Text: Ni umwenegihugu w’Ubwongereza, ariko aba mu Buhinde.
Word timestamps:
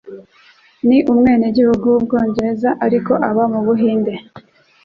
Ni 0.87 0.97
umwenegihugu 1.11 1.85
w’Ubwongereza, 1.91 2.69
ariko 2.85 3.13
aba 3.29 3.43
mu 3.53 3.59
Buhinde. 3.67 4.13